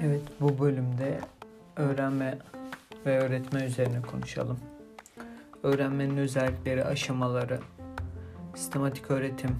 Evet 0.00 0.22
bu 0.40 0.58
bölümde 0.58 1.20
öğrenme 1.76 2.38
ve 3.06 3.18
öğretme 3.18 3.64
üzerine 3.64 4.02
konuşalım. 4.02 4.58
Öğrenmenin 5.62 6.16
özellikleri, 6.16 6.84
aşamaları, 6.84 7.60
sistematik 8.54 9.10
öğretim 9.10 9.56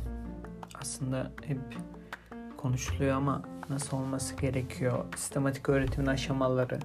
aslında 0.81 1.31
hep 1.45 1.59
konuşuluyor 2.57 3.17
ama 3.17 3.43
nasıl 3.71 3.97
olması 3.97 4.37
gerekiyor? 4.37 5.05
Sistematik 5.17 5.69
öğretimin 5.69 6.07
aşamaları, 6.07 6.79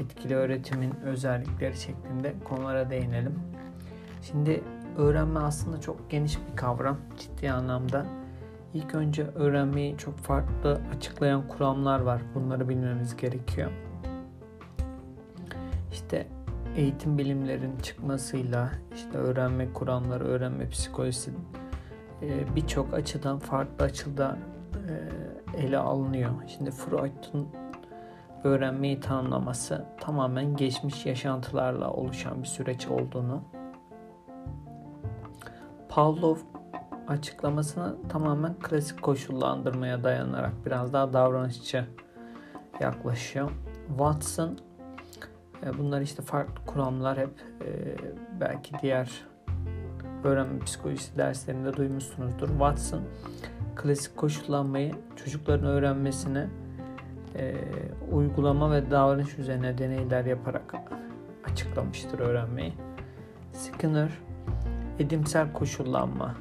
etkili 0.00 0.34
öğretimin 0.34 0.94
özellikleri 1.04 1.76
şeklinde 1.76 2.34
konulara 2.44 2.90
değinelim. 2.90 3.40
Şimdi 4.22 4.62
öğrenme 4.98 5.40
aslında 5.40 5.80
çok 5.80 6.10
geniş 6.10 6.38
bir 6.38 6.56
kavram 6.56 6.96
ciddi 7.18 7.50
anlamda. 7.50 8.06
İlk 8.74 8.94
önce 8.94 9.26
öğrenmeyi 9.26 9.98
çok 9.98 10.18
farklı 10.18 10.80
açıklayan 10.96 11.48
kuramlar 11.48 12.00
var. 12.00 12.22
Bunları 12.34 12.68
bilmemiz 12.68 13.16
gerekiyor. 13.16 13.70
İşte 15.92 16.26
eğitim 16.76 17.18
bilimlerin 17.18 17.76
çıkmasıyla 17.82 18.70
işte 18.94 19.18
öğrenme 19.18 19.72
kuramları, 19.72 20.24
öğrenme 20.24 20.68
psikolojisi 20.68 21.30
e, 22.22 22.56
birçok 22.56 22.94
açıdan 22.94 23.38
farklı 23.38 23.84
açıda 23.84 24.38
e, 25.54 25.64
ele 25.66 25.78
alınıyor. 25.78 26.30
Şimdi 26.46 26.70
Freud'un 26.70 27.48
öğrenmeyi 28.44 29.00
tanımlaması 29.00 29.84
tamamen 30.00 30.56
geçmiş 30.56 31.06
yaşantılarla 31.06 31.90
oluşan 31.90 32.42
bir 32.42 32.48
süreç 32.48 32.86
olduğunu 32.88 33.42
Pavlov 35.94 36.36
açıklamasına 37.08 37.94
tamamen 38.08 38.54
klasik 38.54 39.02
koşullandırmaya 39.02 40.04
dayanarak 40.04 40.52
biraz 40.66 40.92
daha 40.92 41.12
davranışçı 41.12 41.84
yaklaşıyor. 42.80 43.50
Watson 43.88 44.58
e, 45.66 45.78
bunlar 45.78 46.00
işte 46.00 46.22
farklı 46.22 46.66
kuramlar 46.66 47.18
hep 47.18 47.30
e, 47.64 47.96
belki 48.40 48.74
diğer 48.82 49.26
öğrenme 50.24 50.58
psikolojisi 50.58 51.18
derslerinde 51.18 51.76
duymuşsunuzdur. 51.76 52.48
Watson 52.48 53.02
klasik 53.76 54.16
koşullanmayı 54.16 54.94
çocukların 55.16 55.66
öğrenmesine 55.66 56.46
e, 57.36 57.54
uygulama 58.12 58.72
ve 58.72 58.90
davranış 58.90 59.38
üzerine 59.38 59.78
deneyler 59.78 60.24
yaparak 60.24 60.74
açıklamıştır 61.44 62.18
öğrenmeyi. 62.18 62.72
Skinner 63.52 64.10
edimsel 64.98 65.52
koşullanma 65.52 66.34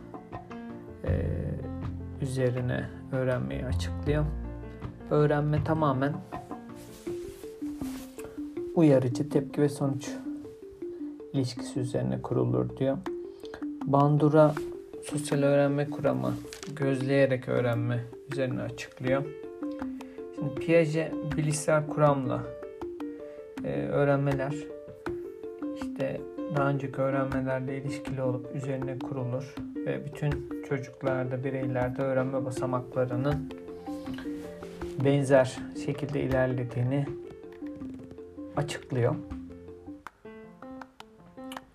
e, 1.07 1.11
üzerine 2.21 2.89
öğrenmeyi 3.11 3.65
açıklıyor. 3.65 4.25
Öğrenme 5.09 5.63
tamamen 5.63 6.13
uyarıcı 8.75 9.29
tepki 9.29 9.61
ve 9.61 9.69
sonuç 9.69 10.09
ilişkisi 11.33 11.79
üzerine 11.79 12.21
kurulur 12.21 12.77
diyor. 12.77 12.97
Bandura 13.85 14.53
sosyal 15.03 15.43
öğrenme 15.43 15.89
kuramı 15.89 16.33
gözleyerek 16.75 17.49
öğrenme 17.49 18.03
üzerine 18.31 18.61
açıklıyor. 18.61 19.23
Şimdi 20.35 20.55
Piaget 20.55 21.13
bilişsel 21.37 21.87
kuramla 21.87 22.43
e, 23.63 23.87
öğrenmeler 23.87 24.53
işte 25.81 26.21
daha 26.55 26.69
önceki 26.69 27.01
öğrenmelerle 27.01 27.77
ilişkili 27.77 28.21
olup 28.21 28.55
üzerine 28.55 28.99
kurulur 28.99 29.55
ve 29.85 30.05
bütün 30.05 30.63
çocuklarda, 30.69 31.43
bireylerde 31.43 32.01
öğrenme 32.01 32.45
basamaklarının 32.45 33.49
benzer 35.05 35.57
şekilde 35.85 36.21
ilerlediğini 36.21 37.05
açıklıyor. 38.55 39.15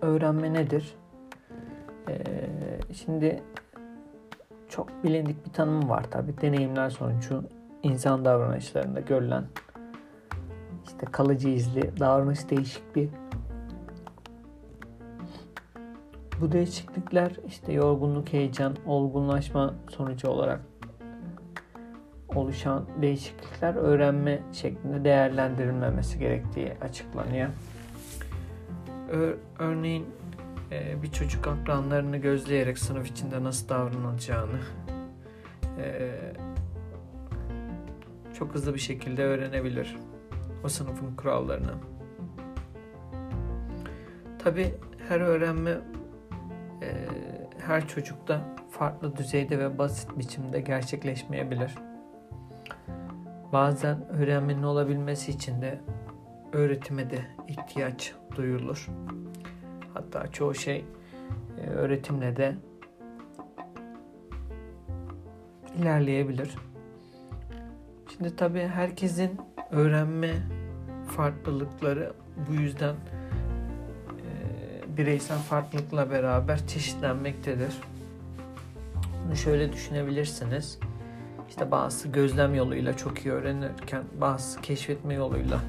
Öğrenme 0.01 0.53
nedir? 0.53 0.95
Ee, 2.09 2.23
şimdi 2.95 3.43
çok 4.69 5.05
bilindik 5.05 5.47
bir 5.47 5.53
tanım 5.53 5.89
var 5.89 6.11
tabi. 6.11 6.41
Deneyimler 6.41 6.91
sonucu 6.91 7.45
insan 7.83 8.25
davranışlarında 8.25 9.01
görülen 9.01 9.45
işte 10.87 11.07
kalıcı 11.13 11.49
izli 11.49 12.01
davranış 12.01 12.51
değişikliği 12.51 13.11
Bu 16.41 16.53
değişiklikler 16.53 17.33
işte 17.47 17.73
yorgunluk, 17.73 18.33
heyecan, 18.33 18.77
olgunlaşma 18.87 19.75
sonucu 19.89 20.29
olarak 20.29 20.61
oluşan 22.35 22.87
değişiklikler 23.03 23.75
öğrenme 23.75 24.43
şeklinde 24.53 25.05
değerlendirilmemesi 25.05 26.19
gerektiği 26.19 26.73
açıklanıyor. 26.81 27.49
Örneğin 29.59 30.07
e, 30.71 31.03
bir 31.03 31.13
çocuk 31.13 31.47
akranlarını 31.47 32.17
gözleyerek 32.17 32.79
sınıf 32.79 33.11
içinde 33.11 33.45
nasıl 33.45 33.69
davranılacağını 33.69 34.59
e, 35.79 36.11
çok 38.35 38.55
hızlı 38.55 38.75
bir 38.75 38.81
şekilde 38.81 39.25
öğrenebilir 39.25 39.97
o 40.65 40.69
sınıfın 40.69 41.17
kurallarını. 41.17 41.73
Tabi 44.39 44.75
her 45.09 45.21
öğrenme 45.21 45.79
her 47.69 47.89
çocukta 47.89 48.41
farklı 48.71 49.17
düzeyde 49.17 49.59
ve 49.59 49.79
basit 49.79 50.19
biçimde 50.19 50.61
gerçekleşmeyebilir. 50.61 51.75
Bazen 53.53 54.09
öğrenmenin 54.09 54.63
olabilmesi 54.63 55.33
için 55.33 55.63
de 55.63 55.81
öğretime 56.53 57.11
de 57.11 57.19
ihtiyaç 57.49 58.15
duyulur. 58.37 58.89
Hatta 59.95 60.33
çoğu 60.33 60.55
şey 60.55 60.85
e, 61.61 61.67
öğretimle 61.67 62.37
de 62.37 62.55
ilerleyebilir. 65.79 66.55
Şimdi 68.13 68.37
tabii 68.37 68.67
herkesin 68.67 69.41
öğrenme 69.71 70.33
farklılıkları 71.17 72.13
bu 72.49 72.55
yüzden 72.55 72.97
bireysel 74.99 75.39
farklılıkla 75.39 76.11
beraber 76.11 76.67
çeşitlenmektedir. 76.67 77.75
Bunu 79.27 79.37
şöyle 79.37 79.73
düşünebilirsiniz. 79.73 80.79
İşte 81.49 81.71
bazı 81.71 82.09
gözlem 82.09 82.55
yoluyla 82.55 82.97
çok 82.97 83.27
iyi 83.27 83.33
öğrenirken 83.33 84.03
bazı 84.21 84.61
keşfetme 84.61 85.15
yoluyla 85.15 85.61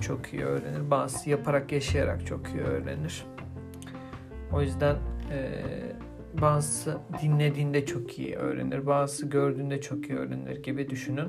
çok 0.00 0.32
iyi 0.32 0.44
öğrenir. 0.44 0.90
Bazı 0.90 1.30
yaparak 1.30 1.72
yaşayarak 1.72 2.26
çok 2.26 2.48
iyi 2.48 2.62
öğrenir. 2.62 3.24
O 4.52 4.62
yüzden 4.62 4.96
e, 5.32 5.62
bazısı 6.40 6.98
dinlediğinde 7.22 7.86
çok 7.86 8.18
iyi 8.18 8.36
öğrenir. 8.36 8.86
Bazısı 8.86 9.26
gördüğünde 9.26 9.80
çok 9.80 10.10
iyi 10.10 10.18
öğrenir 10.18 10.62
gibi 10.62 10.90
düşünün. 10.90 11.28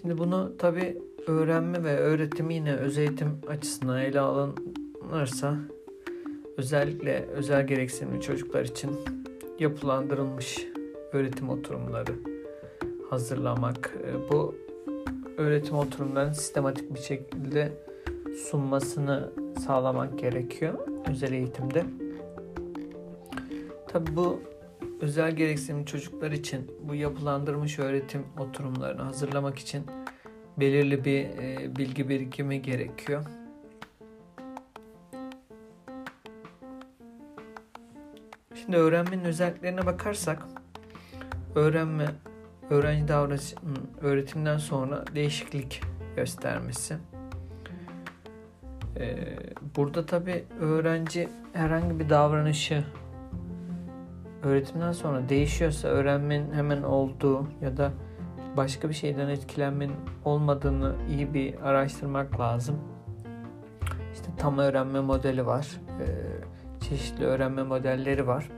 Şimdi 0.00 0.18
bunu 0.18 0.56
tabi 0.58 0.98
öğrenme 1.26 1.84
ve 1.84 1.96
öğretimi 1.96 2.54
yine 2.54 2.74
öz 2.74 2.98
eğitim 2.98 3.40
açısından 3.48 4.00
ele 4.02 4.20
alın, 4.20 4.54
planlanırsa 5.08 5.56
özellikle 6.56 7.20
özel 7.20 7.66
gereksinimli 7.66 8.20
çocuklar 8.20 8.64
için 8.64 8.90
yapılandırılmış 9.58 10.66
öğretim 11.12 11.48
oturumları 11.48 12.12
hazırlamak. 13.10 13.94
E, 14.04 14.30
bu 14.30 14.54
öğretim 15.36 15.76
oturumlarının 15.76 16.32
sistematik 16.32 16.94
bir 16.94 17.00
şekilde 17.00 17.72
sunmasını 18.50 19.32
sağlamak 19.66 20.18
gerekiyor 20.18 20.74
özel 21.10 21.32
eğitimde. 21.32 21.84
Tabi 23.88 24.16
bu 24.16 24.40
özel 25.00 25.36
gereksinimli 25.36 25.86
çocuklar 25.86 26.30
için 26.32 26.70
bu 26.88 26.94
yapılandırmış 26.94 27.78
öğretim 27.78 28.24
oturumlarını 28.38 29.02
hazırlamak 29.02 29.58
için 29.58 29.82
belirli 30.56 31.04
bir 31.04 31.24
e, 31.24 31.76
bilgi 31.76 32.08
birikimi 32.08 32.62
gerekiyor. 32.62 33.37
Şimdi 38.68 38.80
öğrenmenin 38.80 39.24
özelliklerine 39.24 39.86
bakarsak 39.86 40.42
öğrenme, 41.54 42.06
öğrenci 42.70 43.08
davranışının 43.08 43.90
öğretimden 44.00 44.58
sonra 44.58 45.04
değişiklik 45.14 45.82
göstermesi. 46.16 46.96
Ee, 48.96 49.36
burada 49.76 50.06
tabi 50.06 50.44
öğrenci 50.60 51.28
herhangi 51.52 51.98
bir 51.98 52.10
davranışı 52.10 52.84
öğretimden 54.42 54.92
sonra 54.92 55.28
değişiyorsa 55.28 55.88
öğrenmenin 55.88 56.52
hemen 56.52 56.82
olduğu 56.82 57.46
ya 57.62 57.76
da 57.76 57.92
başka 58.56 58.88
bir 58.88 58.94
şeyden 58.94 59.28
etkilenmenin 59.28 59.96
olmadığını 60.24 60.94
iyi 61.10 61.34
bir 61.34 61.68
araştırmak 61.68 62.40
lazım. 62.40 62.78
İşte 64.12 64.26
tam 64.38 64.58
öğrenme 64.58 65.00
modeli 65.00 65.46
var. 65.46 65.68
Ee, 66.00 66.06
çeşitli 66.80 67.24
öğrenme 67.24 67.62
modelleri 67.62 68.26
var 68.26 68.48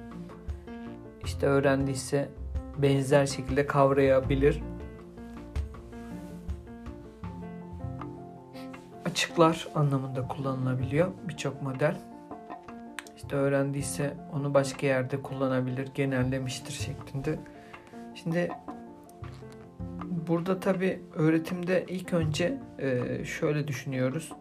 işte 1.25 1.47
öğrendiyse 1.47 2.29
benzer 2.79 3.27
şekilde 3.27 3.67
kavrayabilir. 3.67 4.63
Açıklar 9.05 9.69
anlamında 9.75 10.29
kullanılabiliyor 10.29 11.09
birçok 11.29 11.63
model. 11.63 11.97
İşte 13.17 13.37
öğrendiyse 13.37 14.15
onu 14.33 14.55
başka 14.55 14.87
yerde 14.87 15.23
kullanabilir, 15.23 15.89
genellemiştir 15.95 16.73
şeklinde. 16.73 17.39
Şimdi 18.15 18.51
burada 20.29 20.61
tabi 20.61 21.01
öğretimde 21.15 21.85
ilk 21.89 22.13
önce 22.13 22.59
e, 22.79 23.25
şöyle 23.25 23.69
düşünüyoruz. 23.69 24.33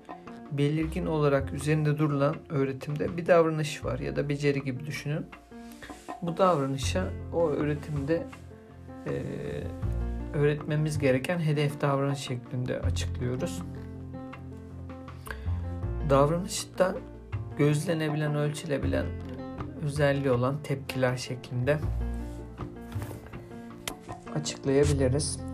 Belirgin 0.51 1.05
olarak 1.05 1.53
üzerinde 1.53 1.97
durulan 1.97 2.35
öğretimde 2.49 3.17
bir 3.17 3.27
davranış 3.27 3.85
var 3.85 3.99
ya 3.99 4.15
da 4.15 4.29
beceri 4.29 4.63
gibi 4.63 4.85
düşünün. 4.85 5.25
Bu 6.21 6.37
davranışa 6.37 7.09
o 7.33 7.49
öğretimde 7.49 8.23
e, 9.07 9.13
öğretmemiz 10.33 10.99
gereken 10.99 11.39
hedef 11.39 11.81
davranış 11.81 12.19
şeklinde 12.19 12.79
açıklıyoruz. 12.81 13.61
Davranışta 16.09 16.95
gözlenebilen, 17.57 18.35
ölçülebilen 18.35 19.05
özelliği 19.83 20.31
olan 20.31 20.63
tepkiler 20.63 21.17
şeklinde 21.17 21.79
açıklayabiliriz. 24.35 25.48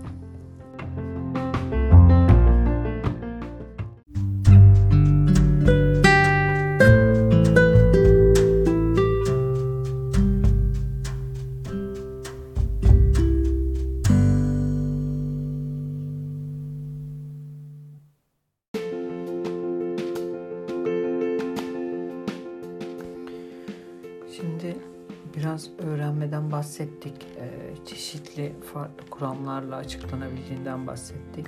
Kuramlarla 29.76 29.78
açıklanabildiğinden 29.78 30.88
bahsettik. 30.88 31.46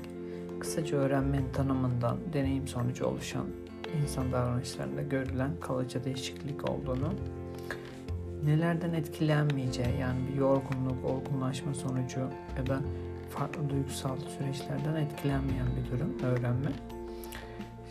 Kısaca 0.59 0.97
öğrenmenin 0.97 1.51
tanımından 1.53 2.17
deneyim 2.33 2.67
sonucu 2.67 3.05
oluşan 3.05 3.45
insan 4.01 4.31
davranışlarında 4.31 5.01
görülen 5.01 5.51
kalıcı 5.61 6.03
değişiklik 6.03 6.69
olduğunu, 6.69 7.13
nelerden 8.45 8.93
etkilenmeyeceği 8.93 9.99
yani 9.99 10.19
bir 10.27 10.35
yorgunluk, 10.35 11.05
olgunlaşma 11.05 11.73
sonucu 11.73 12.19
ya 12.57 12.67
da 12.67 12.79
farklı 13.29 13.69
duygusal 13.69 14.17
süreçlerden 14.37 14.95
etkilenmeyen 14.95 15.67
bir 15.75 15.91
durum 15.91 16.13
öğrenme. 16.23 16.71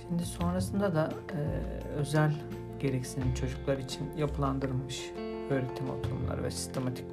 Şimdi 0.02 0.24
sonrasında 0.24 0.94
da 0.94 1.12
e, 1.32 1.40
özel 1.88 2.34
gereksinim 2.80 3.34
çocuklar 3.34 3.78
için 3.78 4.02
yapılandırılmış 4.16 5.10
öğretim 5.50 5.90
oturumları 5.90 6.42
ve 6.42 6.50
sistematik 6.50 7.04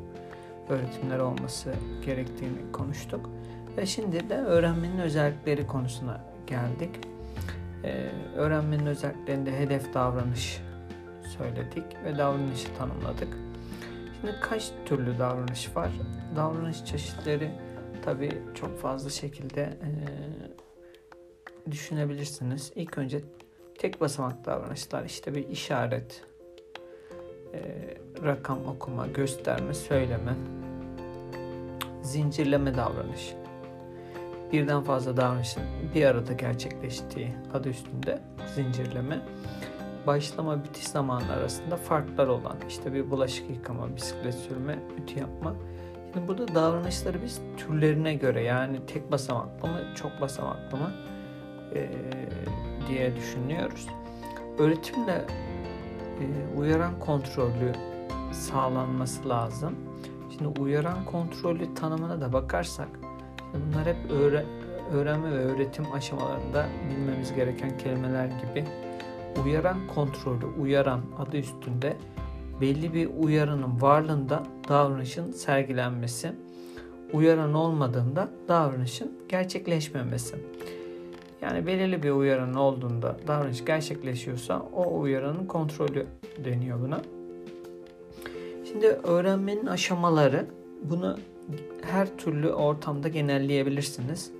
öğretimler 0.70 1.20
olması 1.20 1.74
gerektiğini 2.06 2.72
konuştuk. 2.72 3.30
Ve 3.78 3.86
şimdi 3.86 4.30
de 4.30 4.38
öğrenmenin 4.38 5.00
özellikleri 5.00 5.68
konusuna 5.68 6.22
geldik. 6.48 6.90
Ee, 7.84 8.10
öğrenmenin 8.36 8.86
özelliklerinde 8.86 9.60
hedef 9.60 9.94
davranış 9.94 10.62
söyledik 11.38 11.84
ve 12.06 12.18
davranışı 12.18 12.76
tanımladık. 12.78 13.38
Şimdi 14.22 14.36
kaç 14.42 14.72
türlü 14.86 15.20
davranış 15.20 15.76
var? 15.76 15.90
Davranış 16.36 16.86
çeşitleri 16.86 17.52
tabii 18.06 18.42
çok 18.54 18.80
fazla 18.80 19.10
şekilde 19.10 19.62
e, 19.62 19.92
düşünebilirsiniz. 21.72 22.72
İlk 22.76 22.98
önce 22.98 23.22
tek 23.78 24.02
basamak 24.02 24.46
davranışlar 24.46 25.06
işte 25.06 25.36
bir 25.36 25.48
işaret, 25.48 26.24
e, 27.54 27.60
rakam 28.26 28.66
okuma, 28.68 29.08
gösterme, 29.08 29.74
söyleme, 29.74 30.34
zincirleme 32.02 32.78
davranış. 32.78 33.34
Birden 34.52 34.84
fazla 34.84 35.18
davranışın 35.18 35.64
bir 35.96 36.06
arada 36.06 36.34
gerçekleştiği 36.34 37.30
adı 37.54 37.70
üstünde 37.70 38.22
zincirleme. 38.56 39.22
Başlama 40.08 40.64
bitiş 40.64 40.88
zamanı 40.88 41.32
arasında 41.32 41.78
farklar 41.78 42.28
olan 42.28 42.58
işte 42.70 42.94
bir 42.94 43.12
bulaşık 43.12 43.50
yıkama, 43.50 43.96
bisiklet 43.96 44.36
sürme, 44.36 44.80
ütü 45.04 45.20
yapma. 45.20 45.56
Şimdi 46.14 46.28
burada 46.28 46.56
davranışları 46.56 47.22
biz 47.24 47.42
türlerine 47.58 48.14
göre 48.14 48.44
yani 48.44 48.86
tek 48.86 49.12
basamaklı 49.12 49.68
mı, 49.68 49.80
çok 49.96 50.22
basamaklı 50.22 50.78
mı 50.78 50.92
e, 51.76 51.90
diye 52.88 53.16
düşünüyoruz. 53.16 53.88
Öğretimle 54.60 55.26
e, 56.20 56.58
uyaran 56.58 57.00
kontrolü 57.00 57.74
sağlanması 58.34 59.30
lazım. 59.30 59.76
Şimdi 60.30 60.60
uyaran 60.60 61.06
kontrolü 61.06 61.74
tanımına 61.74 62.22
da 62.22 62.34
bakarsak 62.34 62.90
bunlar 63.54 63.86
hep 63.86 64.12
öğre, 64.12 64.46
öğrenme 64.94 65.32
ve 65.32 65.38
öğretim 65.38 65.92
aşamalarında 65.94 66.66
bilmemiz 66.90 67.34
gereken 67.36 67.78
kelimeler 67.78 68.26
gibi. 68.26 68.66
Uyaran 69.44 69.78
kontrolü, 69.96 70.46
uyaran 70.46 71.02
adı 71.18 71.38
üstünde 71.38 71.98
belli 72.62 72.94
bir 72.94 73.10
uyarının 73.20 73.82
varlığında 73.82 74.44
davranışın 74.70 75.32
sergilenmesi, 75.32 76.32
uyaran 77.14 77.54
olmadığında 77.54 78.30
davranışın 78.48 79.12
gerçekleşmemesi. 79.30 80.36
Yani 81.42 81.68
belirli 81.68 82.04
bir 82.04 82.12
uyarının 82.12 82.54
olduğunda 82.54 83.18
davranış 83.28 83.66
gerçekleşiyorsa 83.66 84.60
o 84.74 85.00
uyaranın 85.00 85.46
kontrolü 85.46 86.08
deniyor 86.46 86.82
buna. 86.82 87.02
Şimdi 88.74 88.88
öğrenmenin 88.88 89.66
aşamaları 89.66 90.46
bunu 90.84 91.18
her 91.82 92.18
türlü 92.18 92.54
ortamda 92.54 93.08
genelleyebilirsiniz. 93.08 94.32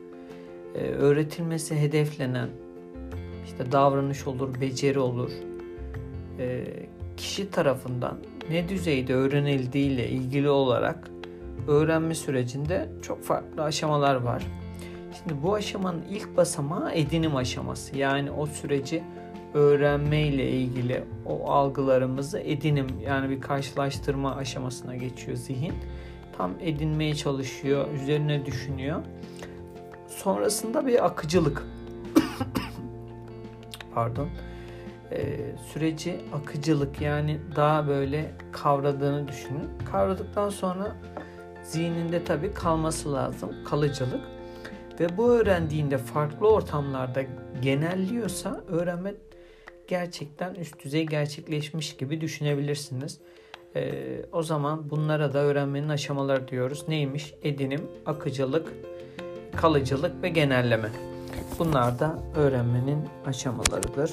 Ee, 0.76 0.80
öğretilmesi 0.80 1.76
hedeflenen 1.76 2.50
işte 3.46 3.72
davranış 3.72 4.28
olur, 4.28 4.62
beceri 4.62 5.00
olur. 5.00 5.32
Ee, 6.40 6.64
kişi 7.18 7.52
tarafından 7.52 8.18
ne 8.50 8.70
düzeyde 8.70 9.14
öğrenildiği 9.14 9.92
ile 9.92 10.10
ilgili 10.10 10.50
olarak 10.50 11.10
öğrenme 11.68 12.16
sürecinde 12.16 12.90
çok 13.02 13.24
farklı 13.24 13.64
aşamalar 13.64 14.16
var. 14.16 14.44
Şimdi 15.20 15.44
bu 15.44 15.54
aşamanın 15.54 16.04
ilk 16.10 16.38
basamağı 16.38 16.94
edinim 16.94 17.36
aşaması. 17.36 17.98
Yani 17.98 18.32
o 18.32 18.46
süreci 18.46 19.04
öğrenme 19.54 20.22
ile 20.22 20.50
ilgili 20.50 21.04
o 21.26 21.52
algılarımızı 21.52 22.40
edinim 22.40 22.88
yani 23.06 23.30
bir 23.30 23.42
karşılaştırma 23.42 24.36
aşamasına 24.36 24.96
geçiyor 24.96 25.38
zihin. 25.38 25.74
Tam 26.38 26.52
edinmeye 26.62 27.16
çalışıyor, 27.16 27.92
üzerine 27.94 28.46
düşünüyor. 28.46 29.02
Sonrasında 30.08 30.88
bir 30.88 31.06
akıcılık. 31.06 31.64
Pardon. 33.96 34.30
Ee, 35.12 35.38
süreci 35.74 36.20
akıcılık 36.34 37.02
yani 37.02 37.40
daha 37.56 37.88
böyle 37.88 38.32
kavradığını 38.52 39.28
düşünün. 39.28 39.70
Kavradıktan 39.92 40.50
sonra 40.50 40.96
zihninde 41.64 42.24
tabii 42.24 42.54
kalması 42.54 43.14
lazım. 43.14 43.50
Kalıcılık. 43.66 44.22
Ve 45.00 45.18
bu 45.18 45.32
öğrendiğinde 45.32 45.98
farklı 45.98 46.48
ortamlarda 46.48 47.24
genelliyorsa 47.62 48.62
öğrenme 48.68 49.14
gerçekten 49.88 50.56
üst 50.56 50.84
düzey 50.84 51.06
gerçekleşmiş 51.06 51.98
gibi 51.98 52.22
düşünebilirsiniz. 52.22 53.20
Ee, 53.76 54.26
o 54.32 54.44
zaman 54.44 54.90
bunlara 54.90 55.34
da 55.34 55.40
öğrenmenin 55.40 55.90
aşamaları 55.90 56.48
diyoruz. 56.48 56.86
Neymiş? 56.88 57.34
Edinim, 57.44 57.82
akıcılık, 58.06 58.74
kalıcılık 59.56 60.24
ve 60.24 60.30
genelleme. 60.30 60.90
Bunlar 61.60 62.00
da 62.00 62.20
öğrenmenin 62.36 63.00
aşamalarıdır. 63.26 64.12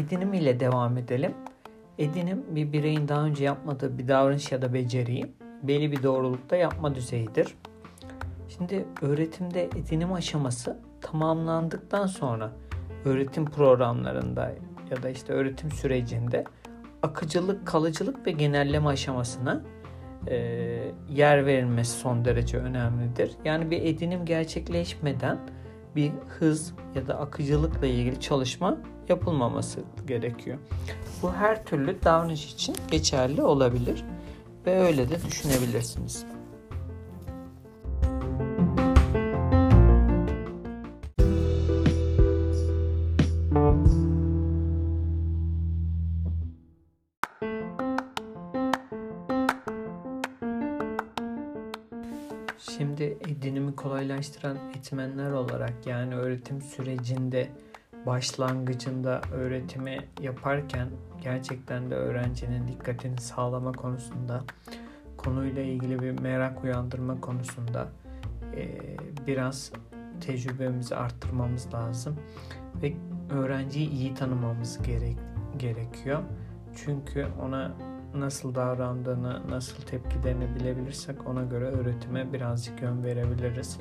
Edinim 0.00 0.34
ile 0.34 0.60
devam 0.60 0.98
edelim. 0.98 1.34
Edinim 1.98 2.44
bir 2.50 2.72
bireyin 2.72 3.08
daha 3.08 3.24
önce 3.24 3.44
yapmadığı 3.44 3.98
bir 3.98 4.08
davranış 4.08 4.52
ya 4.52 4.62
da 4.62 4.74
beceriyi 4.74 5.32
belli 5.62 5.92
bir 5.92 6.02
doğrulukta 6.02 6.56
yapma 6.56 6.94
düzeyidir. 6.94 7.54
Şimdi 8.48 8.84
öğretimde 9.02 9.64
edinim 9.64 10.12
aşaması 10.12 10.78
tamamlandıktan 11.00 12.06
sonra 12.06 12.52
öğretim 13.04 13.44
programlarında 13.44 14.52
ya 14.90 15.02
da 15.02 15.10
işte 15.10 15.32
öğretim 15.32 15.70
sürecinde 15.70 16.44
akıcılık, 17.02 17.66
kalıcılık 17.66 18.26
ve 18.26 18.30
genelleme 18.30 18.88
aşamasına 18.88 19.62
e, 20.26 20.36
yer 21.08 21.46
verilmesi 21.46 21.98
son 21.98 22.24
derece 22.24 22.58
önemlidir. 22.58 23.30
Yani 23.44 23.70
bir 23.70 23.82
edinim 23.82 24.24
gerçekleşmeden 24.24 25.38
bir 25.96 26.12
hız 26.38 26.74
ya 26.94 27.06
da 27.06 27.18
akıcılıkla 27.18 27.86
ilgili 27.86 28.20
çalışma 28.20 28.78
yapılmaması 29.10 29.80
gerekiyor. 30.06 30.58
Bu 31.22 31.32
her 31.32 31.64
türlü 31.64 32.02
davranış 32.04 32.52
için 32.52 32.76
geçerli 32.90 33.42
olabilir 33.42 34.04
ve 34.66 34.78
öyle 34.80 35.10
de 35.10 35.24
düşünebilirsiniz. 35.24 36.26
Şimdi 52.58 53.18
edinimi 53.28 53.76
kolaylaştıran 53.76 54.58
etmenler 54.78 55.30
olarak 55.30 55.86
yani 55.86 56.14
öğretim 56.14 56.62
sürecinde 56.62 57.48
başlangıcında 58.06 59.20
öğretimi 59.32 59.98
yaparken 60.20 60.88
gerçekten 61.22 61.90
de 61.90 61.94
öğrencinin 61.94 62.68
dikkatini 62.68 63.20
sağlama 63.20 63.72
konusunda 63.72 64.44
konuyla 65.16 65.62
ilgili 65.62 66.02
bir 66.02 66.20
merak 66.20 66.64
uyandırma 66.64 67.20
konusunda 67.20 67.88
e, 68.56 68.68
biraz 69.26 69.72
tecrübemizi 70.20 70.96
arttırmamız 70.96 71.74
lazım 71.74 72.16
ve 72.82 72.92
öğrenciyi 73.30 73.90
iyi 73.90 74.14
tanımamız 74.14 74.82
gerek, 74.82 75.16
gerekiyor. 75.58 76.22
Çünkü 76.76 77.26
ona 77.42 77.72
nasıl 78.14 78.54
davrandığını, 78.54 79.50
nasıl 79.50 79.82
tepkilerini 79.82 80.54
bilebilirsek 80.54 81.28
ona 81.28 81.42
göre 81.42 81.64
öğretime 81.64 82.32
birazcık 82.32 82.82
yön 82.82 83.04
verebiliriz. 83.04 83.78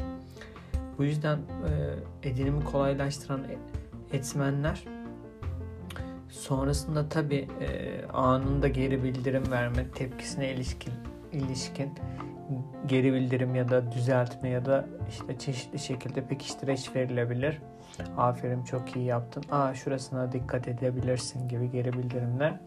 Bu 0.98 1.04
yüzden 1.04 1.38
e, 1.38 2.30
edinimi 2.30 2.64
kolaylaştıran 2.64 3.42
etmenler 4.14 4.84
sonrasında 6.30 7.10
tabi 7.10 7.48
e, 7.62 8.06
anında 8.06 8.68
geri 8.68 9.04
bildirim 9.04 9.52
verme, 9.52 9.92
tepkisine 9.92 10.52
ilişkin, 10.52 10.94
ilişkin 11.32 11.90
geri 12.86 13.14
bildirim 13.14 13.56
ya 13.56 13.70
da 13.70 13.92
düzeltme 13.92 14.50
ya 14.50 14.66
da 14.66 14.86
işte 15.10 15.40
çeşitli 15.40 15.80
şekilde 15.80 16.28
pekiştireç 16.28 16.96
verilebilir. 16.96 17.62
Aferin 18.18 18.64
çok 18.64 18.96
iyi 18.96 19.06
yaptın. 19.06 19.44
Aa 19.52 19.74
şurasına 19.74 20.32
dikkat 20.32 20.68
edebilirsin 20.68 21.48
gibi 21.48 21.72
geri 21.72 21.94
bildirimler 21.94 22.60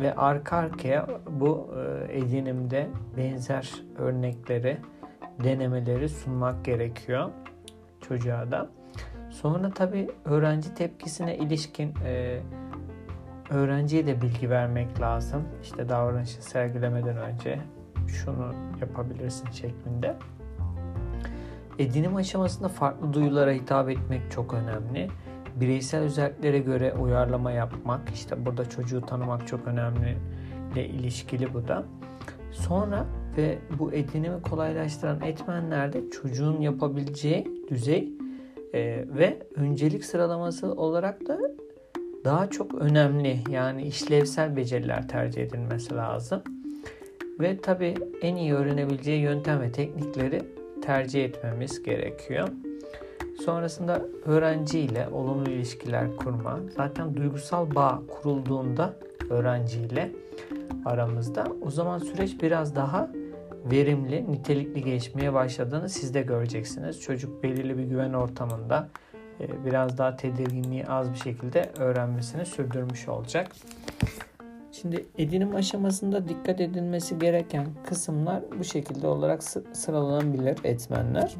ve 0.00 0.14
arka 0.14 0.56
arkaya 0.56 1.06
bu 1.30 1.74
e, 2.08 2.18
edinimde 2.18 2.88
benzer 3.16 3.72
örnekleri, 3.98 4.78
denemeleri 5.44 6.08
sunmak 6.08 6.64
gerekiyor 6.64 7.30
çocuğa 8.00 8.50
da. 8.50 8.77
Sonra 9.42 9.70
tabii 9.70 10.10
öğrenci 10.24 10.74
tepkisine 10.74 11.36
ilişkin 11.36 11.94
e, 12.04 12.40
öğrenciye 13.50 14.06
de 14.06 14.22
bilgi 14.22 14.50
vermek 14.50 15.00
lazım. 15.00 15.42
İşte 15.62 15.88
davranışı 15.88 16.44
sergilemeden 16.44 17.16
önce 17.16 17.60
şunu 18.08 18.54
yapabilirsin 18.80 19.50
şeklinde. 19.50 20.16
Edinim 21.78 22.16
aşamasında 22.16 22.68
farklı 22.68 23.12
duyulara 23.12 23.52
hitap 23.52 23.90
etmek 23.90 24.30
çok 24.30 24.54
önemli 24.54 25.08
bireysel 25.56 26.00
özelliklere 26.00 26.58
göre 26.58 26.94
uyarlama 26.94 27.50
yapmak, 27.50 28.10
işte 28.14 28.46
burada 28.46 28.68
çocuğu 28.68 29.00
tanımak 29.00 29.46
çok 29.46 29.66
önemli 29.66 30.18
ile 30.72 30.88
ilişkili 30.88 31.54
bu 31.54 31.68
da. 31.68 31.84
Sonra 32.52 33.06
ve 33.36 33.58
bu 33.78 33.92
edinimi 33.92 34.42
kolaylaştıran 34.42 35.20
etmenlerde 35.20 36.10
çocuğun 36.10 36.60
yapabileceği 36.60 37.66
düzey 37.70 38.18
e, 38.74 39.04
ve 39.08 39.38
öncelik 39.54 40.04
sıralaması 40.04 40.72
olarak 40.72 41.28
da 41.28 41.38
daha 42.24 42.50
çok 42.50 42.74
önemli 42.74 43.38
yani 43.50 43.82
işlevsel 43.82 44.56
beceriler 44.56 45.08
tercih 45.08 45.42
edilmesi 45.42 45.94
lazım. 45.94 46.42
Ve 47.40 47.56
tabii 47.56 47.94
en 48.22 48.36
iyi 48.36 48.54
öğrenebileceği 48.54 49.20
yöntem 49.20 49.60
ve 49.60 49.72
teknikleri 49.72 50.42
tercih 50.82 51.24
etmemiz 51.24 51.82
gerekiyor. 51.82 52.48
Sonrasında 53.44 54.02
öğrenciyle 54.24 55.08
olumlu 55.12 55.50
ilişkiler 55.50 56.16
kurma. 56.16 56.60
Zaten 56.76 57.16
duygusal 57.16 57.74
bağ 57.74 58.02
kurulduğunda 58.08 58.94
öğrenciyle 59.30 60.12
aramızda 60.84 61.46
o 61.66 61.70
zaman 61.70 61.98
süreç 61.98 62.42
biraz 62.42 62.76
daha 62.76 63.10
verimli, 63.70 64.32
nitelikli 64.32 64.84
geçmeye 64.84 65.32
başladığını 65.32 65.88
siz 65.88 66.14
de 66.14 66.22
göreceksiniz. 66.22 67.00
Çocuk 67.00 67.42
belirli 67.42 67.78
bir 67.78 67.84
güven 67.84 68.12
ortamında 68.12 68.88
e, 69.40 69.64
biraz 69.64 69.98
daha 69.98 70.16
tedirginliği 70.16 70.86
az 70.86 71.12
bir 71.12 71.18
şekilde 71.18 71.72
öğrenmesini 71.78 72.46
sürdürmüş 72.46 73.08
olacak. 73.08 73.52
Şimdi 74.72 75.06
edinim 75.18 75.54
aşamasında 75.54 76.28
dikkat 76.28 76.60
edilmesi 76.60 77.18
gereken 77.18 77.66
kısımlar 77.86 78.42
bu 78.58 78.64
şekilde 78.64 79.06
olarak 79.06 79.42
sıralanabilir 79.72 80.56
etmenler. 80.64 81.34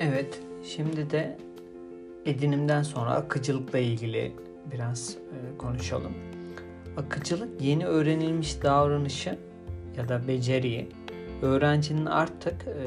Evet, 0.00 0.40
şimdi 0.64 1.10
de 1.10 1.47
edinimden 2.28 2.82
sonra 2.82 3.10
akıcılıkla 3.10 3.78
ilgili 3.78 4.32
biraz 4.72 5.10
e, 5.16 5.58
konuşalım. 5.58 6.12
Akıcılık 6.96 7.62
yeni 7.62 7.86
öğrenilmiş 7.86 8.62
davranışı 8.62 9.38
ya 9.96 10.08
da 10.08 10.28
beceriyi 10.28 10.88
öğrencinin 11.42 12.06
artık 12.06 12.66
e, 12.66 12.82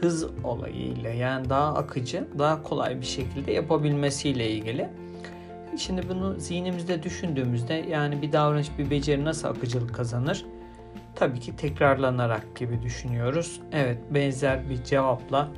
hız 0.00 0.26
olayıyla 0.44 1.10
yani 1.10 1.50
daha 1.50 1.74
akıcı, 1.74 2.24
daha 2.38 2.62
kolay 2.62 3.00
bir 3.00 3.06
şekilde 3.06 3.52
yapabilmesiyle 3.52 4.50
ilgili. 4.50 4.88
Şimdi 5.78 6.08
bunu 6.08 6.40
zihnimizde 6.40 7.02
düşündüğümüzde 7.02 7.74
yani 7.74 8.22
bir 8.22 8.32
davranış, 8.32 8.78
bir 8.78 8.90
beceri 8.90 9.24
nasıl 9.24 9.48
akıcılık 9.48 9.94
kazanır? 9.94 10.44
Tabii 11.14 11.40
ki 11.40 11.56
tekrarlanarak 11.56 12.56
gibi 12.56 12.82
düşünüyoruz. 12.82 13.60
Evet 13.72 13.98
benzer 14.10 14.70
bir 14.70 14.84
cevapla 14.84 15.48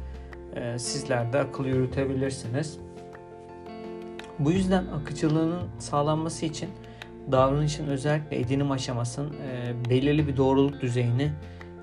e, 0.57 0.79
sizler 0.79 1.33
de 1.33 1.39
akıl 1.39 1.65
yürütebilirsiniz. 1.65 2.79
Bu 4.39 4.51
yüzden 4.53 4.87
akıcılığının 4.87 5.63
sağlanması 5.79 6.47
için 6.47 6.71
davranışın 7.33 7.87
özellikle 7.87 8.41
edinim 8.41 8.71
aşamasının 8.71 9.33
e, 9.33 9.75
belirli 9.91 10.29
bir 10.29 10.37
doğruluk 10.37 10.81
düzeyini 10.81 11.33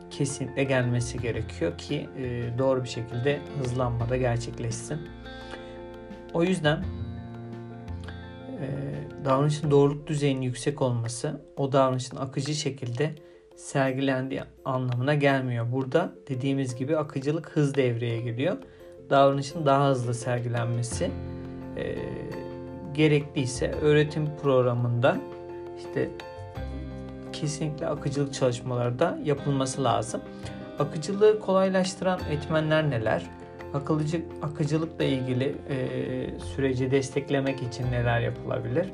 kesinlikle 0.10 0.64
gelmesi 0.64 1.20
gerekiyor 1.20 1.78
ki 1.78 2.10
e, 2.18 2.58
doğru 2.58 2.84
bir 2.84 2.90
şekilde 2.90 3.40
hızlanmada 3.60 4.18
gerçekleşsin. 4.18 5.00
O 6.34 6.44
yüzden 6.44 6.84
e, 8.62 8.68
davranışın 9.26 9.72
doğruluk 9.72 10.08
düzeyinin 10.08 10.42
yüksek 10.42 10.82
olması 10.82 11.42
o 11.58 11.72
davranışın 11.72 12.18
akıcı 12.18 12.54
şekilde 12.54 13.16
sergilendiği 13.60 14.42
anlamına 14.66 15.14
gelmiyor. 15.14 15.72
Burada 15.72 16.12
dediğimiz 16.30 16.76
gibi 16.76 16.98
akıcılık 16.98 17.50
hız 17.50 17.76
devreye 17.76 18.22
giriyor. 18.22 18.58
Davranışın 19.10 19.66
daha 19.66 19.90
hızlı 19.90 20.14
sergilenmesi 20.14 21.12
e, 21.78 21.96
gerekliyse 22.94 23.72
öğretim 23.72 24.30
programında 24.42 25.18
işte 25.78 26.10
kesinlikle 27.34 27.88
akıcılık 27.88 28.34
çalışmaları 28.34 29.00
da 29.00 29.20
yapılması 29.24 29.84
lazım. 29.84 30.22
Akıcılığı 30.80 31.40
kolaylaştıran 31.40 32.20
etmenler 32.32 32.90
neler? 32.90 33.24
Akılcı, 33.74 34.22
akıcılıkla 34.42 35.04
ilgili 35.04 35.56
e, 35.70 36.40
süreci 36.40 36.92
desteklemek 36.92 37.64
için 37.64 37.92
neler 37.92 38.20
yapılabilir? 38.20 38.88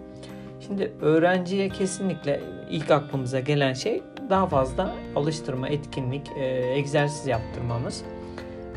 Şimdi 0.60 0.92
öğrenciye 1.02 1.70
kesinlikle 1.70 2.42
ilk 2.70 2.92
aklımıza 2.92 3.40
gelen 3.40 3.74
şey 3.74 4.02
daha 4.30 4.48
fazla 4.48 4.96
alıştırma, 5.16 5.70
etkinlik, 5.70 6.32
e, 6.38 6.74
egzersiz 6.78 7.28
yaptırmamız. 7.28 8.04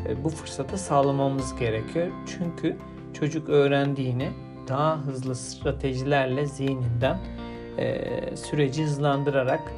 E, 0.07 0.23
bu 0.23 0.29
fırsatı 0.29 0.77
sağlamamız 0.77 1.55
gerekiyor. 1.55 2.07
Çünkü 2.27 2.77
çocuk 3.13 3.49
öğrendiğini 3.49 4.29
daha 4.67 4.97
hızlı 4.97 5.35
stratejilerle 5.35 6.45
zihninden 6.45 7.17
e, 7.77 8.35
süreci 8.35 8.83
hızlandırarak 8.83 9.73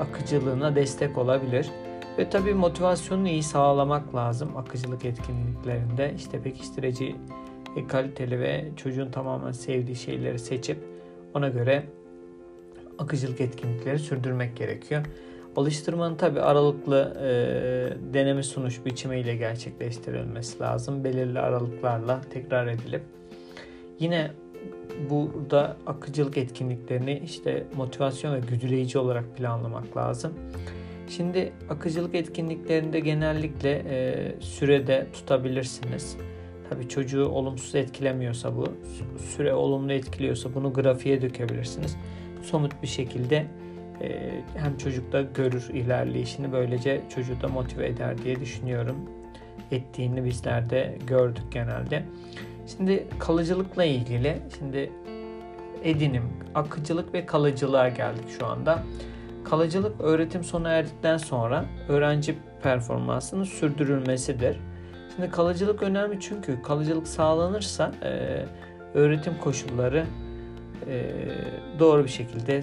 akıcılığına 0.00 0.74
destek 0.76 1.18
olabilir. 1.18 1.70
Ve 2.18 2.30
tabii 2.30 2.54
motivasyonunu 2.54 3.28
iyi 3.28 3.42
sağlamak 3.42 4.14
lazım 4.14 4.56
akıcılık 4.56 5.04
etkinliklerinde. 5.04 6.12
İşte 6.16 6.42
pekiştirici 6.42 7.16
e, 7.76 7.86
kaliteli 7.86 8.40
ve 8.40 8.68
çocuğun 8.76 9.10
tamamen 9.10 9.52
sevdiği 9.52 9.96
şeyleri 9.96 10.38
seçip 10.38 10.78
ona 11.34 11.48
göre 11.48 11.86
akıcılık 13.02 13.40
etkinlikleri 13.40 13.98
sürdürmek 13.98 14.56
gerekiyor. 14.56 15.04
Alıştırmanın 15.56 16.16
tabi 16.16 16.40
aralıklı 16.40 17.16
e, 17.20 18.14
deneme 18.14 18.42
sunuş 18.42 18.84
biçimiyle 18.84 19.36
gerçekleştirilmesi 19.36 20.60
lazım. 20.60 21.04
Belirli 21.04 21.38
aralıklarla 21.38 22.20
tekrar 22.30 22.66
edilip. 22.66 23.02
Yine 23.98 24.30
burada 25.10 25.76
akıcılık 25.86 26.36
etkinliklerini 26.36 27.22
işte 27.24 27.66
motivasyon 27.76 28.34
ve 28.34 28.40
güdüleyici 28.40 28.98
olarak 28.98 29.36
planlamak 29.36 29.96
lazım. 29.96 30.32
Şimdi 31.08 31.52
akıcılık 31.70 32.14
etkinliklerinde 32.14 33.00
genellikle 33.00 33.82
e, 33.88 34.40
sürede 34.40 35.06
tutabilirsiniz. 35.12 36.16
Tabii 36.70 36.88
çocuğu 36.88 37.24
olumsuz 37.24 37.74
etkilemiyorsa 37.74 38.56
bu, 38.56 38.64
süre 39.18 39.54
olumlu 39.54 39.92
etkiliyorsa 39.92 40.54
bunu 40.54 40.72
grafiğe 40.72 41.22
dökebilirsiniz. 41.22 41.96
Somut 42.42 42.82
bir 42.82 42.86
şekilde 42.86 43.46
e, 44.00 44.30
hem 44.56 44.76
çocuk 44.76 45.12
da 45.12 45.22
görür 45.22 45.68
ilerleyişini 45.72 46.52
böylece 46.52 47.00
çocuğu 47.14 47.40
da 47.42 47.48
motive 47.48 47.86
eder 47.86 48.18
diye 48.24 48.40
düşünüyorum. 48.40 48.96
Ettiğini 49.70 50.24
bizler 50.24 50.70
de 50.70 50.98
gördük 51.06 51.44
genelde. 51.50 52.02
Şimdi 52.76 53.06
kalıcılıkla 53.18 53.84
ilgili 53.84 54.36
şimdi 54.58 54.90
edinim, 55.84 56.22
akıcılık 56.54 57.14
ve 57.14 57.26
kalıcılığa 57.26 57.88
geldik 57.88 58.24
şu 58.38 58.46
anda. 58.46 58.82
Kalıcılık 59.44 60.00
öğretim 60.00 60.44
sona 60.44 60.68
erdikten 60.68 61.16
sonra 61.16 61.64
öğrenci 61.88 62.36
performansının 62.62 63.44
sürdürülmesidir. 63.44 64.60
Şimdi 65.16 65.30
kalıcılık 65.30 65.82
önemli 65.82 66.20
çünkü 66.20 66.62
kalıcılık 66.62 67.08
sağlanırsa 67.08 67.92
e, 68.02 68.44
öğretim 68.94 69.38
koşulları 69.38 70.06
doğru 71.78 72.04
bir 72.04 72.08
şekilde 72.08 72.62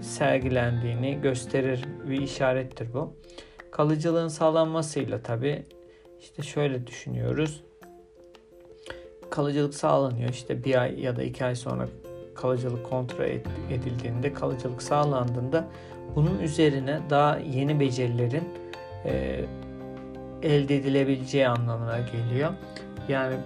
sergilendiğini 0.00 1.20
gösterir 1.20 1.84
bir 2.08 2.22
işarettir 2.22 2.94
bu. 2.94 3.16
Kalıcılığın 3.70 4.28
sağlanmasıyla 4.28 5.22
tabi 5.22 5.66
işte 6.20 6.42
şöyle 6.42 6.86
düşünüyoruz. 6.86 7.64
Kalıcılık 9.30 9.74
sağlanıyor 9.74 10.30
işte 10.30 10.64
bir 10.64 10.82
ay 10.82 11.00
ya 11.00 11.16
da 11.16 11.22
iki 11.22 11.44
ay 11.44 11.54
sonra 11.54 11.88
kalıcılık 12.34 12.86
kontrol 12.90 13.24
edildiğinde 13.70 14.32
kalıcılık 14.32 14.82
sağlandığında 14.82 15.68
bunun 16.16 16.38
üzerine 16.38 17.00
daha 17.10 17.38
yeni 17.38 17.80
becerilerin 17.80 18.48
e, 19.04 19.44
elde 20.42 20.76
edilebileceği 20.76 21.48
anlamına 21.48 21.98
geliyor. 21.98 22.52
Yani 23.08 23.36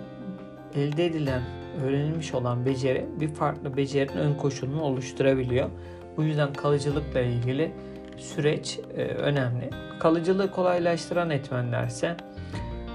elde 0.75 1.07
edilen, 1.07 1.43
öğrenilmiş 1.85 2.35
olan 2.35 2.67
beceri 2.67 3.07
bir 3.21 3.29
farklı 3.29 3.77
becerinin 3.77 4.19
ön 4.19 4.35
koşulunu 4.35 4.83
oluşturabiliyor. 4.83 5.71
Bu 6.17 6.25
yüzden 6.25 6.53
kalıcılıkla 6.53 7.21
ilgili 7.21 7.73
süreç 8.17 8.79
e, 8.97 9.03
önemli. 9.03 9.71
Kalıcılığı 10.01 10.51
kolaylaştıran 10.51 11.31
etmenlerse 11.31 12.17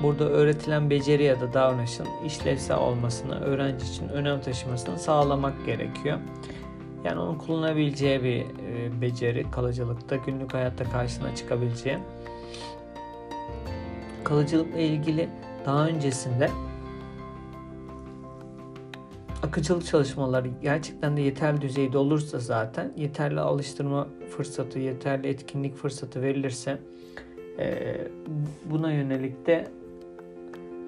burada 0.04 0.24
öğretilen 0.24 0.90
beceri 0.90 1.24
ya 1.24 1.42
da 1.42 1.54
davranışın 1.54 2.08
işlevsel 2.26 2.78
olmasını, 2.78 3.40
öğrenci 3.40 3.86
için 3.86 4.10
önem 4.10 4.42
taşımasını 4.42 5.00
sağlamak 5.00 5.66
gerekiyor. 5.66 6.18
Yani 7.04 7.20
onun 7.20 7.38
kullanabileceği 7.38 8.24
bir 8.24 8.42
e, 8.42 9.02
beceri 9.02 9.52
kalıcılıkta 9.52 10.16
günlük 10.16 10.54
hayatta 10.54 10.84
karşısına 10.84 11.36
çıkabileceği. 11.36 11.98
Kalıcılıkla 14.24 14.80
ilgili 14.80 15.30
daha 15.66 15.88
öncesinde 15.88 16.50
akıcılık 19.44 19.86
çalışmaları 19.86 20.48
gerçekten 20.62 21.18
de 21.18 21.22
yeterli 21.22 21.62
düzeyde 21.62 21.98
olursa 21.98 22.40
zaten 22.40 22.94
yeterli 22.98 23.40
alıştırma 23.40 24.08
fırsatı, 24.38 24.80
yeterli 24.80 25.28
etkinlik 25.28 25.76
fırsatı 25.76 26.22
verilirse 26.22 26.78
e, 27.60 27.98
buna 28.66 28.92
yönelik 28.92 29.46
de 29.46 29.68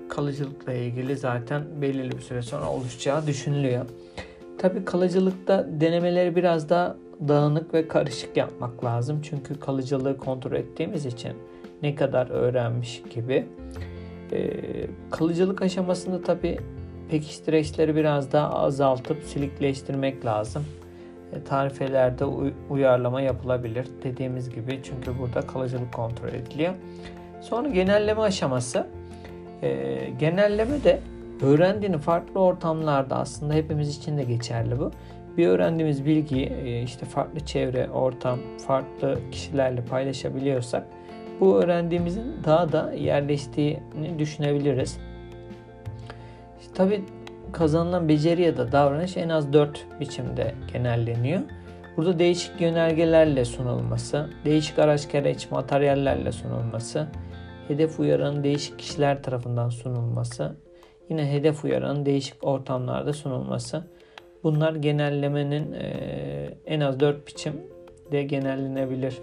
kalıcılıkla 0.09 0.73
ilgili 0.73 1.17
zaten 1.17 1.63
belirli 1.81 2.11
bir 2.11 2.21
süre 2.21 2.41
sonra 2.41 2.69
oluşacağı 2.69 3.27
düşünülüyor. 3.27 3.85
Tabi 4.57 4.85
kalıcılıkta 4.85 5.67
denemeleri 5.81 6.35
biraz 6.35 6.69
daha 6.69 6.97
dağınık 7.27 7.73
ve 7.73 7.87
karışık 7.87 8.37
yapmak 8.37 8.85
lazım. 8.85 9.21
Çünkü 9.21 9.59
kalıcılığı 9.59 10.17
kontrol 10.17 10.53
ettiğimiz 10.53 11.05
için 11.05 11.33
ne 11.81 11.95
kadar 11.95 12.29
öğrenmiş 12.29 13.03
gibi. 13.15 13.45
Ee, 14.31 14.87
kalıcılık 15.11 15.61
aşamasında 15.61 16.21
tabi 16.21 16.59
pekiştireçleri 17.09 17.95
biraz 17.95 18.31
daha 18.31 18.49
azaltıp 18.49 19.23
silikleştirmek 19.23 20.25
lazım. 20.25 20.65
E, 21.33 21.43
tarifelerde 21.43 22.25
uyarlama 22.69 23.21
yapılabilir 23.21 23.87
dediğimiz 24.03 24.49
gibi 24.49 24.79
çünkü 24.83 25.19
burada 25.19 25.41
kalıcılık 25.41 25.93
kontrol 25.93 26.29
ediliyor. 26.29 26.73
Sonra 27.41 27.69
genelleme 27.69 28.21
aşaması. 28.21 28.87
E, 29.61 30.09
genelleme 30.19 30.83
de 30.83 30.99
öğrendiğini 31.41 31.97
farklı 31.97 32.39
ortamlarda 32.39 33.15
aslında 33.15 33.53
hepimiz 33.53 33.97
için 33.97 34.17
de 34.17 34.23
geçerli 34.23 34.79
bu. 34.79 34.91
Bir 35.37 35.47
öğrendiğimiz 35.47 36.05
bilgiyi 36.05 36.45
e, 36.45 36.81
işte 36.81 37.05
farklı 37.05 37.39
çevre, 37.39 37.89
ortam, 37.89 38.39
farklı 38.67 39.19
kişilerle 39.31 39.85
paylaşabiliyorsak 39.85 40.87
bu 41.39 41.55
öğrendiğimizin 41.63 42.43
daha 42.43 42.71
da 42.71 42.93
yerleştiğini 42.93 44.19
düşünebiliriz. 44.19 44.99
Tabii 46.75 47.03
kazanılan 47.51 48.09
beceri 48.09 48.41
ya 48.41 48.57
da 48.57 48.71
davranış 48.71 49.17
en 49.17 49.29
az 49.29 49.53
4 49.53 49.85
biçimde 49.99 50.55
genelleniyor. 50.73 51.41
Burada 51.97 52.19
değişik 52.19 52.61
yönergelerle 52.61 53.45
sunulması, 53.45 54.29
değişik 54.45 54.79
araç 54.79 55.11
gereç 55.11 55.51
materyallerle 55.51 56.31
sunulması, 56.31 57.07
hedef 57.67 57.99
uyaranın 57.99 58.43
değişik 58.43 58.79
kişiler 58.79 59.23
tarafından 59.23 59.69
sunulması, 59.69 60.55
yine 61.09 61.31
hedef 61.31 61.63
uyaranın 61.63 62.05
değişik 62.05 62.43
ortamlarda 62.43 63.13
sunulması. 63.13 63.83
Bunlar 64.43 64.75
genellemenin 64.75 65.75
en 66.65 66.79
az 66.79 66.99
4 66.99 67.27
biçimde 67.27 68.23
genellenebilir. 68.23 69.17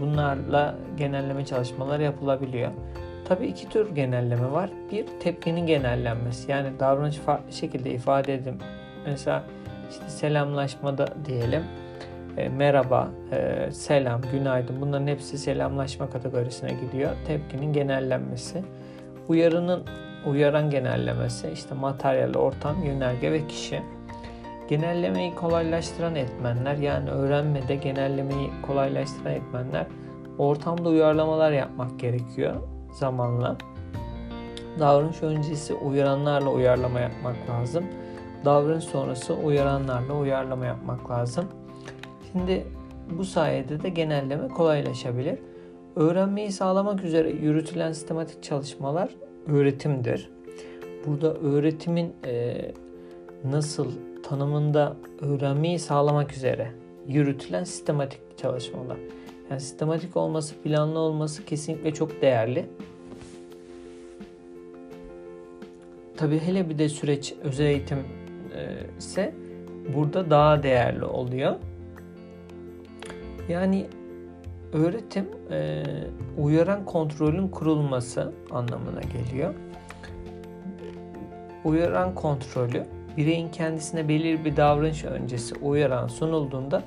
Bunlarla 0.00 0.74
genelleme 0.98 1.44
çalışmaları 1.44 2.02
yapılabiliyor. 2.02 2.70
Tabii 3.30 3.46
iki 3.46 3.68
tür 3.68 3.94
genelleme 3.94 4.52
var. 4.52 4.70
Bir 4.92 5.06
tepkinin 5.20 5.66
genellenmesi. 5.66 6.50
Yani 6.50 6.68
davranış 6.80 7.16
farklı 7.16 7.52
şekilde 7.52 7.90
ifade 7.90 8.34
edin. 8.34 8.54
Mesela 9.06 9.42
işte 9.90 10.08
selamlaşmada 10.08 11.08
diyelim. 11.24 11.62
E, 12.36 12.48
merhaba, 12.48 13.08
e, 13.32 13.68
selam, 13.72 14.20
günaydın 14.32 14.80
bunların 14.80 15.06
hepsi 15.06 15.38
selamlaşma 15.38 16.10
kategorisine 16.10 16.70
gidiyor. 16.70 17.10
Tepkinin 17.26 17.72
genellenmesi. 17.72 18.62
Uyarının 19.28 19.84
uyaran 20.26 20.70
genellemesi 20.70 21.50
işte 21.50 21.74
materyal, 21.74 22.34
ortam, 22.34 22.82
yönerge 22.84 23.32
ve 23.32 23.46
kişi. 23.46 23.82
Genellemeyi 24.68 25.34
kolaylaştıran 25.34 26.14
etmenler 26.14 26.76
yani 26.76 27.10
öğrenmede 27.10 27.74
genellemeyi 27.74 28.50
kolaylaştıran 28.62 29.32
etmenler 29.32 29.86
ortamda 30.38 30.88
uyarlamalar 30.88 31.52
yapmak 31.52 32.00
gerekiyor 32.00 32.54
zamanla. 32.92 33.56
Davranış 34.78 35.22
öncesi 35.22 35.74
uyaranlarla 35.74 36.50
uyarlama 36.50 37.00
yapmak 37.00 37.36
lazım. 37.50 37.84
Davranış 38.44 38.84
sonrası 38.84 39.34
uyaranlarla 39.34 40.14
uyarlama 40.14 40.66
yapmak 40.66 41.10
lazım. 41.10 41.44
Şimdi 42.32 42.66
bu 43.18 43.24
sayede 43.24 43.82
de 43.82 43.88
genelleme 43.88 44.48
kolaylaşabilir. 44.48 45.38
Öğrenmeyi 45.96 46.52
sağlamak 46.52 47.04
üzere 47.04 47.30
yürütülen 47.30 47.92
sistematik 47.92 48.42
çalışmalar 48.42 49.10
öğretimdir. 49.46 50.30
Burada 51.06 51.34
öğretimin 51.34 52.12
e, 52.26 52.56
nasıl 53.44 53.92
tanımında 54.22 54.96
öğrenmeyi 55.20 55.78
sağlamak 55.78 56.32
üzere 56.32 56.72
yürütülen 57.06 57.64
sistematik 57.64 58.38
çalışmalar. 58.38 58.98
Yani 59.50 59.60
sistematik 59.60 60.16
olması, 60.16 60.54
planlı 60.62 60.98
olması 60.98 61.44
kesinlikle 61.44 61.94
çok 61.94 62.22
değerli. 62.22 62.66
Tabi 66.16 66.38
hele 66.38 66.70
bir 66.70 66.78
de 66.78 66.88
süreç 66.88 67.34
özel 67.42 67.64
eğitim 67.64 67.98
e, 67.98 68.76
ise 68.98 69.34
burada 69.94 70.30
daha 70.30 70.62
değerli 70.62 71.04
oluyor. 71.04 71.54
Yani 73.48 73.86
öğretim 74.72 75.28
e, 75.50 75.82
uyaran 76.38 76.84
kontrolün 76.84 77.48
kurulması 77.48 78.32
anlamına 78.50 79.00
geliyor. 79.00 79.54
Uyaran 81.64 82.14
kontrolü 82.14 82.86
bireyin 83.16 83.48
kendisine 83.48 84.08
belirli 84.08 84.44
bir 84.44 84.56
davranış 84.56 85.04
öncesi 85.04 85.54
uyaran 85.54 86.08
sunulduğunda 86.08 86.82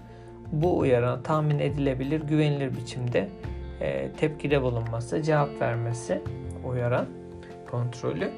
bu 0.54 0.78
uyarana 0.78 1.24
tahmin 1.24 1.60
edilebilir, 1.60 2.22
güvenilir 2.22 2.78
biçimde 2.78 3.30
e, 3.82 4.12
tepkide 4.12 4.62
bulunması, 4.62 5.22
cevap 5.22 5.62
vermesi 5.62 6.22
uyaran 6.66 7.06
kontrolü. 7.72 8.32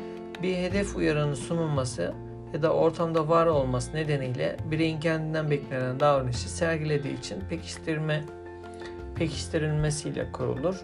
Bir 0.43 0.57
hedef 0.57 0.95
uyaranı 0.95 1.35
sunulması 1.35 2.13
ya 2.53 2.61
da 2.61 2.73
ortamda 2.73 3.29
var 3.29 3.45
olması 3.45 3.95
nedeniyle 3.95 4.57
bireyin 4.71 4.99
kendinden 4.99 5.51
beklenen 5.51 5.99
davranışı 5.99 6.49
sergilediği 6.49 7.19
için 7.19 7.39
pekiştirme 7.49 8.23
pekiştirilmesiyle 9.15 10.31
kurulur 10.31 10.75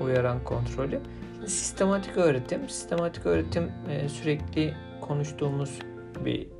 uyaran 0.00 0.44
kontrolü. 0.44 1.00
Şimdi 1.34 1.50
sistematik 1.50 2.16
öğretim, 2.16 2.68
sistematik 2.68 3.26
öğretim 3.26 3.72
e, 3.90 4.08
sürekli 4.08 4.74
konuştuğumuz 5.00 5.78
bir 6.24 6.57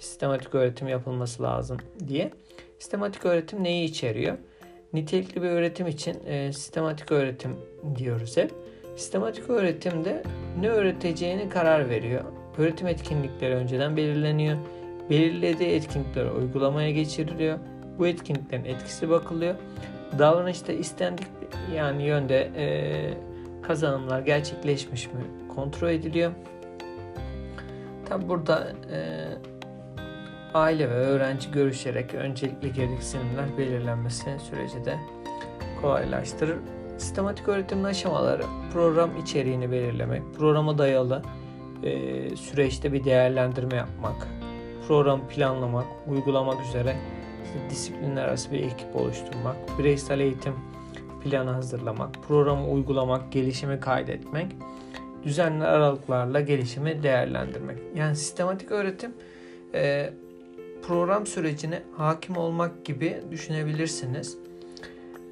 sistematik 0.00 0.54
öğretim 0.54 0.88
yapılması 0.88 1.42
lazım 1.42 1.76
diye. 2.08 2.30
Sistematik 2.78 3.26
öğretim 3.26 3.64
neyi 3.64 3.88
içeriyor? 3.88 4.38
Nitelikli 4.92 5.42
bir 5.42 5.48
öğretim 5.48 5.86
için 5.86 6.26
e, 6.26 6.52
sistematik 6.52 7.12
öğretim 7.12 7.56
diyoruz 7.96 8.36
hep. 8.36 8.50
Sistematik 8.96 9.50
öğretimde 9.50 10.22
ne 10.60 10.68
öğreteceğini 10.68 11.48
karar 11.48 11.90
veriyor. 11.90 12.24
Öğretim 12.58 12.86
etkinlikleri 12.86 13.54
önceden 13.54 13.96
belirleniyor. 13.96 14.58
Belirlediği 15.10 15.68
etkinlikler 15.68 16.26
uygulamaya 16.26 16.90
geçiriliyor. 16.90 17.58
Bu 17.98 18.06
etkinliklerin 18.06 18.64
etkisi 18.64 19.10
bakılıyor. 19.10 19.54
Davranışta 20.18 20.72
istendik 20.72 21.26
yani 21.76 22.02
yönde 22.02 22.50
e, 22.56 22.66
kazanımlar 23.62 24.20
gerçekleşmiş 24.20 25.06
mi 25.06 25.20
kontrol 25.54 25.88
ediliyor. 25.88 26.32
Tabi 28.08 28.28
burada 28.28 28.72
e, 28.92 28.98
aile 30.54 30.90
ve 30.90 30.94
öğrenci 30.94 31.50
görüşerek 31.50 32.14
öncelikli 32.14 32.72
gereksinimler 32.72 33.58
belirlenmesi 33.58 34.36
süreci 34.38 34.84
de 34.84 34.98
kolaylaştırır. 35.80 36.58
Sistematik 36.98 37.48
öğretimin 37.48 37.84
aşamaları 37.84 38.42
program 38.72 39.10
içeriğini 39.22 39.70
belirlemek, 39.70 40.22
programa 40.38 40.78
dayalı 40.78 41.22
e, 41.82 42.36
süreçte 42.36 42.92
bir 42.92 43.04
değerlendirme 43.04 43.76
yapmak, 43.76 44.28
program 44.88 45.28
planlamak, 45.28 45.86
uygulamak 46.08 46.66
üzere 46.68 46.96
işte 47.44 47.70
disiplinler 47.70 48.24
arası 48.24 48.52
bir 48.52 48.60
ekip 48.60 48.96
oluşturmak, 48.96 49.56
bireysel 49.78 50.20
eğitim 50.20 50.54
planı 51.24 51.50
hazırlamak, 51.50 52.14
programı 52.28 52.68
uygulamak, 52.68 53.32
gelişimi 53.32 53.80
kaydetmek, 53.80 54.46
düzenli 55.22 55.64
aralıklarla 55.64 56.40
gelişimi 56.40 57.02
değerlendirmek. 57.02 57.78
Yani 57.94 58.16
sistematik 58.16 58.70
öğretim 58.70 59.14
e, 59.74 60.12
program 60.82 61.26
sürecine 61.26 61.82
hakim 61.96 62.36
olmak 62.36 62.84
gibi 62.84 63.22
düşünebilirsiniz. 63.30 64.38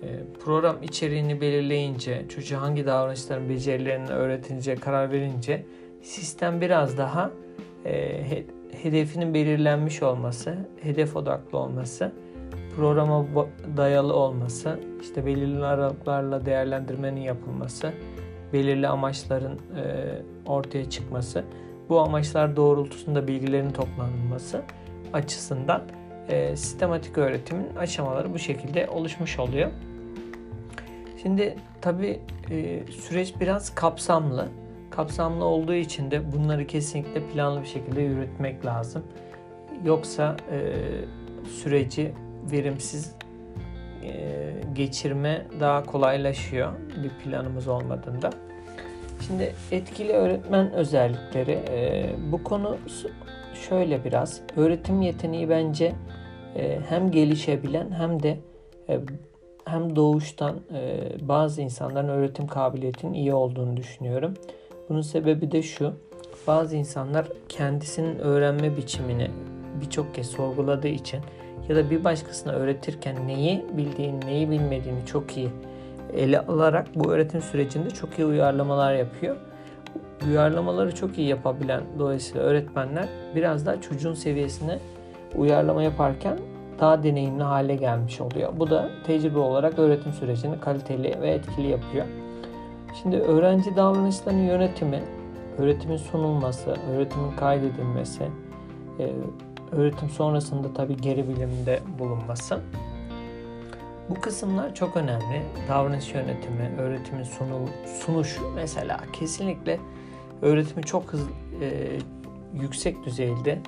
E, 0.03 0.07
program 0.45 0.83
içeriğini 0.83 1.41
belirleyince, 1.41 2.29
çocuğa 2.29 2.61
hangi 2.61 2.87
davranışların 2.87 3.49
becerilerini 3.49 4.09
öğretince 4.09 4.77
karar 4.77 5.13
verince 5.13 5.65
sistem 6.03 6.61
biraz 6.61 6.99
daha 6.99 7.31
e, 7.85 8.25
hedefinin 8.83 9.35
belirlenmiş 9.35 10.03
olması, 10.03 10.57
hedef 10.83 11.17
odaklı 11.17 11.59
olması, 11.59 12.13
programa 12.77 13.27
dayalı 13.77 14.15
olması, 14.15 14.81
işte 15.01 15.27
belirli 15.27 15.65
aralıklarla 15.65 16.47
değerlendirmenin 16.47 17.21
yapılması, 17.21 17.93
belirli 18.53 18.89
amaçların 18.89 19.55
e, 19.55 19.83
ortaya 20.47 20.91
çıkması, 20.91 21.45
bu 21.89 22.01
amaçlar 22.01 22.57
doğrultusunda 22.57 23.29
bilgilerin 23.29 23.71
toplanılması 23.71 24.63
açısından 25.13 25.83
e, 26.29 26.57
sistematik 26.57 27.19
öğretimin 27.19 27.77
aşamaları 27.77 28.35
bu 28.35 28.39
şekilde 28.39 28.89
oluşmuş 28.89 29.39
oluyor. 29.39 29.71
Şimdi 31.23 31.57
tabi 31.81 32.21
e, 32.51 32.81
süreç 32.93 33.41
biraz 33.41 33.75
kapsamlı. 33.75 34.49
Kapsamlı 34.91 35.45
olduğu 35.45 35.75
için 35.75 36.11
de 36.11 36.33
bunları 36.33 36.67
kesinlikle 36.67 37.29
planlı 37.29 37.63
bir 37.63 37.67
şekilde 37.67 38.03
yürütmek 38.03 38.67
lazım. 38.67 39.03
Yoksa 39.85 40.37
e, 40.51 40.73
süreci 41.49 42.13
verimsiz 42.53 43.15
e, 44.03 44.11
geçirme 44.75 45.47
daha 45.61 45.83
kolaylaşıyor 45.83 46.73
bir 47.03 47.25
planımız 47.25 47.69
olmadığında. 47.69 48.31
Şimdi 49.27 49.55
etkili 49.71 50.13
öğretmen 50.13 50.73
özellikleri 50.73 51.59
e, 51.71 52.11
bu 52.33 52.45
konu 52.45 52.77
şöyle 53.55 54.05
biraz 54.05 54.41
öğretim 54.57 55.03
yeteneği 55.03 55.49
bence 55.49 55.93
e, 56.57 56.79
hem 56.89 57.11
gelişebilen 57.11 57.91
hem 57.91 58.23
de 58.23 58.39
e, 58.89 59.01
hem 59.65 59.97
doğuştan 59.97 60.57
e, 60.75 61.11
bazı 61.21 61.63
insanların 61.63 62.09
öğretim 62.09 62.47
kabiliyetinin 62.47 63.13
iyi 63.13 63.35
olduğunu 63.35 63.77
düşünüyorum. 63.77 64.35
Bunun 64.89 65.01
sebebi 65.01 65.53
de 65.53 65.63
şu. 65.63 65.93
Bazı 66.47 66.77
insanlar 66.77 67.29
kendisinin 67.49 68.19
öğrenme 68.19 68.77
biçimini 68.77 69.31
birçok 69.81 70.15
kez 70.15 70.27
sorguladığı 70.27 70.89
için 70.89 71.21
ya 71.69 71.77
da 71.77 71.91
bir 71.91 72.05
başkasına 72.05 72.53
öğretirken 72.53 73.27
neyi 73.27 73.65
bildiğini, 73.77 74.27
neyi 74.27 74.51
bilmediğini 74.51 75.07
çok 75.07 75.37
iyi 75.37 75.49
ele 76.15 76.41
alarak 76.41 76.87
bu 76.95 77.13
öğretim 77.13 77.41
sürecinde 77.41 77.91
çok 77.91 78.19
iyi 78.19 78.27
uyarlamalar 78.27 78.95
yapıyor. 78.95 79.37
Uyarlamaları 80.27 80.95
çok 80.95 81.19
iyi 81.19 81.29
yapabilen 81.29 81.81
dolayısıyla 81.99 82.43
öğretmenler 82.43 83.09
biraz 83.35 83.67
daha 83.67 83.81
çocuğun 83.81 84.15
seviyesine 84.15 84.79
uyarlama 85.37 85.83
yaparken 85.83 86.39
daha 86.81 87.03
deneyimli 87.03 87.43
hale 87.43 87.77
gelmiş 87.77 88.21
oluyor. 88.21 88.53
Bu 88.57 88.71
da 88.71 88.91
tecrübe 89.07 89.39
olarak 89.39 89.79
öğretim 89.79 90.13
sürecini 90.13 90.61
kaliteli 90.61 91.21
ve 91.21 91.31
etkili 91.31 91.69
yapıyor. 91.69 92.07
Şimdi 93.03 93.17
öğrenci 93.17 93.77
davranışlarının 93.77 94.43
yönetimi, 94.43 95.03
öğretimin 95.59 95.97
sunulması, 95.97 96.77
öğretimin 96.91 97.37
kaydedilmesi, 97.37 98.25
e, 98.99 99.13
öğretim 99.73 100.11
sonrasında 100.11 100.75
tabi 100.75 100.97
geri 100.97 101.29
bilimde 101.29 101.81
bulunması. 101.99 102.61
Bu 104.09 104.15
kısımlar 104.15 104.75
çok 104.75 104.97
önemli. 104.97 105.43
Davranış 105.69 106.15
yönetimi, 106.15 106.71
öğretimin 106.79 107.23
sunul, 107.23 107.67
sunuşu 108.01 108.51
mesela 108.55 109.01
kesinlikle 109.13 109.81
öğretimi 110.43 110.83
çok 110.83 111.13
hızlı, 111.13 111.31
e, 111.63 111.99
yüksek 112.55 113.05
düzeyde 113.05 113.59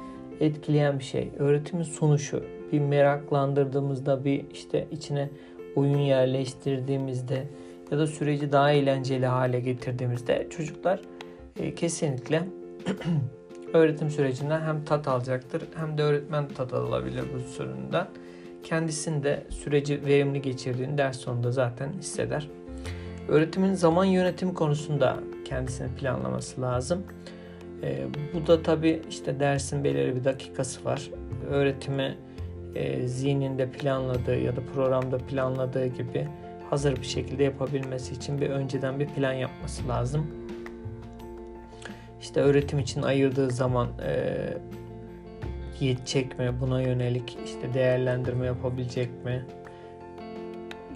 etkileyen 0.40 0.98
bir 0.98 1.04
şey. 1.04 1.30
Öğretimin 1.38 1.82
sunuşu 1.82 2.44
bir 2.72 2.80
meraklandırdığımızda 2.80 4.24
bir 4.24 4.44
işte 4.52 4.86
içine 4.90 5.30
oyun 5.76 5.98
yerleştirdiğimizde 5.98 7.46
ya 7.90 7.98
da 7.98 8.06
süreci 8.06 8.52
daha 8.52 8.72
eğlenceli 8.72 9.26
hale 9.26 9.60
getirdiğimizde 9.60 10.46
çocuklar 10.50 11.00
e, 11.60 11.74
kesinlikle 11.74 12.42
öğretim 13.72 14.10
sürecinden 14.10 14.60
hem 14.60 14.84
tat 14.84 15.08
alacaktır 15.08 15.62
hem 15.76 15.98
de 15.98 16.02
öğretmen 16.02 16.48
tat 16.48 16.74
alabilir 16.74 17.24
bu 17.34 17.40
sürümden. 17.40 18.06
Kendisinde 18.62 19.46
süreci 19.50 20.06
verimli 20.06 20.42
geçirdiğini 20.42 20.98
ders 20.98 21.16
sonunda 21.16 21.52
zaten 21.52 21.92
hisseder. 21.98 22.48
Öğretimin 23.28 23.74
zaman 23.74 24.04
yönetimi 24.04 24.54
konusunda 24.54 25.16
kendisini 25.50 25.88
planlaması 25.94 26.60
lazım. 26.60 27.02
E, 27.82 28.06
bu 28.34 28.46
da 28.46 28.62
tabi 28.62 29.02
işte 29.08 29.40
dersin 29.40 29.84
belirli 29.84 30.16
bir 30.16 30.24
dakikası 30.24 30.84
var. 30.84 31.10
Öğretimi 31.50 32.16
e, 32.74 33.08
zihninde 33.08 33.70
planladığı 33.70 34.38
ya 34.38 34.56
da 34.56 34.60
programda 34.74 35.18
planladığı 35.18 35.86
gibi 35.86 36.28
hazır 36.70 36.96
bir 36.96 37.06
şekilde 37.06 37.44
yapabilmesi 37.44 38.14
için 38.14 38.40
bir 38.40 38.50
önceden 38.50 39.00
bir 39.00 39.06
plan 39.06 39.32
yapması 39.32 39.88
lazım. 39.88 40.26
İşte 42.20 42.40
öğretim 42.40 42.78
için 42.78 43.02
ayırdığı 43.02 43.50
zaman 43.50 43.88
e, 44.06 44.36
yetecek 45.80 46.38
mi? 46.38 46.52
Buna 46.60 46.82
yönelik 46.82 47.38
işte 47.44 47.74
değerlendirme 47.74 48.46
yapabilecek 48.46 49.24
mi? 49.24 49.46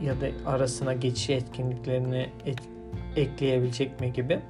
Ya 0.02 0.20
da 0.20 0.50
arasına 0.50 0.92
geçiş 0.92 1.30
etkinliklerini 1.30 2.28
et, 2.46 2.58
ekleyebilecek 3.16 4.00
mi 4.00 4.12
gibi. 4.12 4.40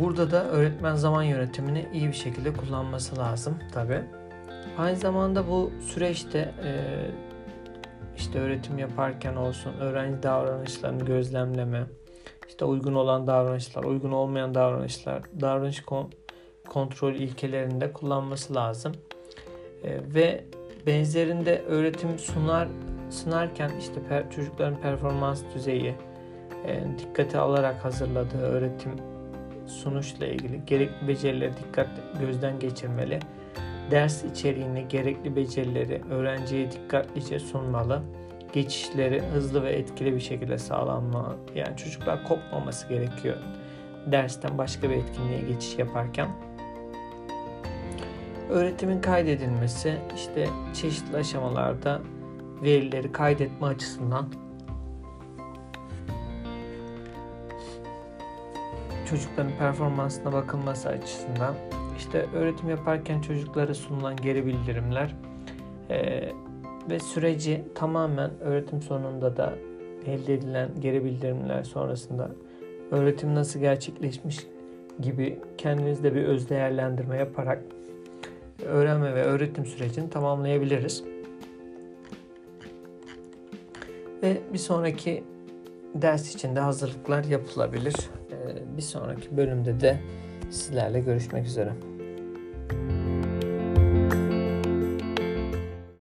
Burada 0.00 0.30
da 0.30 0.48
öğretmen 0.48 0.94
zaman 0.94 1.22
yönetimini 1.22 1.86
iyi 1.92 2.08
bir 2.08 2.12
şekilde 2.12 2.52
kullanması 2.52 3.18
lazım 3.18 3.58
tabi. 3.74 4.00
Aynı 4.78 4.96
zamanda 4.96 5.48
bu 5.48 5.72
süreçte 5.80 6.38
e, 6.38 6.72
işte 8.16 8.38
öğretim 8.38 8.78
yaparken 8.78 9.36
olsun 9.36 9.72
öğrenci 9.80 10.22
davranışlarını 10.22 11.04
gözlemleme, 11.04 11.82
işte 12.48 12.64
uygun 12.64 12.94
olan 12.94 13.26
davranışlar, 13.26 13.84
uygun 13.84 14.12
olmayan 14.12 14.54
davranışlar, 14.54 15.22
davranış 15.40 15.82
kon- 15.82 16.12
kontrol 16.68 17.14
ilkelerinde 17.14 17.92
kullanması 17.92 18.54
lazım. 18.54 18.92
E, 19.84 20.00
ve 20.14 20.44
benzerinde 20.86 21.62
öğretim 21.62 22.18
sunar 22.18 22.68
sınarken 23.10 23.70
işte 23.80 24.26
çocukların 24.34 24.80
performans 24.80 25.42
düzeyi 25.54 25.94
dikkate 26.98 27.38
alarak 27.38 27.84
hazırladığı 27.84 28.42
öğretim 28.42 28.92
sunuşla 29.66 30.26
ilgili 30.26 30.66
gerekli 30.66 31.08
becerileri 31.08 31.52
dikkat 31.56 31.88
gözden 32.20 32.58
geçirmeli. 32.58 33.18
Ders 33.90 34.24
içeriğini, 34.24 34.88
gerekli 34.88 35.36
becerileri 35.36 36.02
öğrenciye 36.10 36.70
dikkatlice 36.70 37.38
sunmalı 37.38 38.02
geçişleri 38.52 39.22
hızlı 39.34 39.62
ve 39.62 39.70
etkili 39.72 40.14
bir 40.14 40.20
şekilde 40.20 40.58
sağlanma. 40.58 41.36
Yani 41.54 41.76
çocuklar 41.76 42.24
kopmaması 42.24 42.88
gerekiyor 42.88 43.36
dersten 44.06 44.58
başka 44.58 44.90
bir 44.90 44.96
etkinliğe 44.96 45.40
geçiş 45.40 45.78
yaparken. 45.78 46.28
Öğretimin 48.50 49.00
kaydedilmesi 49.00 49.94
işte 50.14 50.48
çeşitli 50.74 51.16
aşamalarda 51.16 52.00
verileri 52.62 53.12
kaydetme 53.12 53.66
açısından 53.66 54.26
çocukların 59.12 59.52
performansına 59.58 60.32
bakılması 60.32 60.88
açısından 60.88 61.54
işte 61.98 62.26
öğretim 62.34 62.68
yaparken 62.68 63.20
çocuklara 63.20 63.74
sunulan 63.74 64.16
geri 64.16 64.46
bildirimler 64.46 65.14
e, 65.90 66.28
ve 66.90 66.98
süreci 66.98 67.64
tamamen 67.74 68.30
öğretim 68.40 68.82
sonunda 68.82 69.36
da 69.36 69.54
elde 70.06 70.34
edilen 70.34 70.68
geri 70.80 71.04
bildirimler 71.04 71.62
sonrasında 71.62 72.30
öğretim 72.90 73.34
nasıl 73.34 73.60
gerçekleşmiş 73.60 74.46
gibi 75.00 75.38
kendinizde 75.58 76.14
bir 76.14 76.24
öz 76.24 76.48
değerlendirme 76.48 77.16
yaparak 77.16 77.62
öğrenme 78.66 79.14
ve 79.14 79.22
öğretim 79.22 79.66
sürecini 79.66 80.10
tamamlayabiliriz. 80.10 81.04
Ve 84.22 84.40
bir 84.52 84.58
sonraki 84.58 85.24
ders 85.94 86.34
için 86.34 86.56
de 86.56 86.60
hazırlıklar 86.60 87.24
yapılabilir. 87.24 87.94
Bir 88.76 88.82
sonraki 88.82 89.36
bölümde 89.36 89.80
de 89.80 90.00
sizlerle 90.50 91.00
görüşmek 91.00 91.46
üzere. 91.46 91.72